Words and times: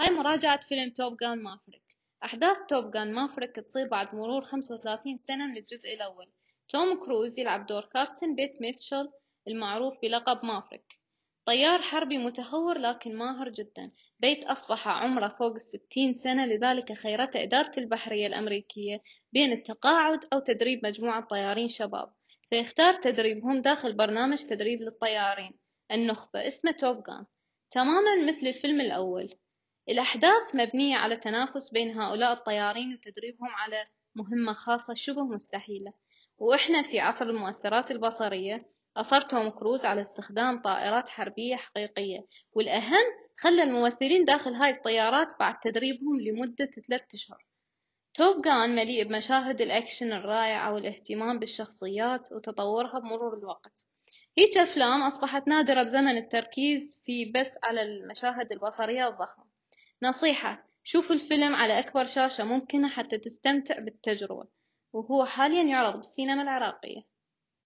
هاي 0.00 0.10
مراجعة 0.10 0.60
فيلم 0.60 0.90
توب 0.90 1.16
جان 1.16 1.42
مافريك. 1.42 1.96
أحداث 2.24 2.56
توب 2.68 2.90
جان 2.90 3.12
مافريك 3.12 3.56
تصير 3.56 3.88
بعد 3.88 4.14
مرور 4.14 4.44
خمسة 4.44 4.74
وثلاثين 4.74 5.18
سنة 5.18 5.46
من 5.46 5.56
الجزء 5.56 5.94
الأول. 5.94 6.32
توم 6.68 7.04
كروز 7.04 7.38
يلعب 7.38 7.66
دور 7.66 7.82
كابتن 7.82 8.34
بيت 8.34 8.60
ميتشل 8.60 9.08
المعروف 9.48 9.94
بلقب 10.02 10.44
مافريك. 10.44 11.00
طيار 11.46 11.82
حربي 11.82 12.18
متهور 12.18 12.78
لكن 12.78 13.16
ماهر 13.16 13.48
جدا. 13.48 13.92
بيت 14.20 14.44
أصبح 14.44 14.88
عمره 14.88 15.28
فوق 15.28 15.54
الستين 15.54 16.14
سنة 16.14 16.46
لذلك 16.46 16.92
خيرته 16.92 17.42
إدارة 17.42 17.72
البحرية 17.78 18.26
الأمريكية 18.26 19.02
بين 19.32 19.52
التقاعد 19.52 20.24
أو 20.32 20.38
تدريب 20.38 20.86
مجموعة 20.86 21.26
طيارين 21.26 21.68
شباب. 21.68 22.12
فيختار 22.50 22.92
تدريبهم 22.94 23.62
داخل 23.62 23.96
برنامج 23.96 24.38
تدريب 24.38 24.82
للطيارين. 24.82 25.58
النخبة 25.92 26.46
اسمه 26.46 26.72
توب 26.72 27.02
جان. 27.02 27.26
تماما 27.70 28.26
مثل 28.28 28.46
الفيلم 28.46 28.80
الأول. 28.80 29.34
الأحداث 29.88 30.54
مبنية 30.54 30.96
على 30.96 31.16
تنافس 31.16 31.70
بين 31.72 31.98
هؤلاء 32.00 32.32
الطيارين 32.32 32.94
وتدريبهم 32.94 33.48
على 33.48 33.86
مهمة 34.14 34.52
خاصة 34.52 34.94
شبه 34.94 35.24
مستحيلة. 35.24 35.92
وإحنا 36.38 36.82
في 36.82 37.00
عصر 37.00 37.24
المؤثرات 37.30 37.90
البصرية 37.90 38.66
أصر 38.96 39.20
توم 39.20 39.48
كروز 39.48 39.84
على 39.84 40.00
استخدام 40.00 40.60
طائرات 40.60 41.08
حربية 41.08 41.56
حقيقية 41.56 42.26
والأهم 42.52 43.04
خلى 43.38 43.62
الممثلين 43.62 44.24
داخل 44.24 44.54
هاي 44.54 44.70
الطيارات 44.70 45.32
بعد 45.40 45.58
تدريبهم 45.58 46.20
لمدة 46.20 46.70
ثلاثة 46.88 47.06
أشهر. 47.14 47.44
توب 48.14 48.42
جان 48.42 48.76
مليء 48.76 49.08
بمشاهد 49.08 49.60
الأكشن 49.60 50.12
الرائعة 50.12 50.72
والاهتمام 50.72 51.38
بالشخصيات 51.38 52.32
وتطورها 52.32 52.98
بمرور 52.98 53.38
الوقت. 53.38 53.86
هيج 54.38 54.58
أفلام 54.58 55.02
أصبحت 55.02 55.48
نادرة 55.48 55.82
بزمن 55.82 56.16
التركيز 56.16 57.02
في 57.04 57.32
بس 57.34 57.58
على 57.64 57.82
المشاهد 57.82 58.52
البصرية 58.52 59.08
الضخمة. 59.08 59.53
نصيحة 60.04 60.68
شوفوا 60.84 61.14
الفيلم 61.14 61.54
على 61.54 61.78
أكبر 61.78 62.04
شاشة 62.04 62.44
ممكنة 62.44 62.88
حتى 62.88 63.18
تستمتع 63.18 63.78
بالتجربة 63.78 64.48
وهو 64.92 65.24
حاليا 65.24 65.62
يعرض 65.62 65.96
بالسينما 65.96 66.42
العراقية. 66.42 67.02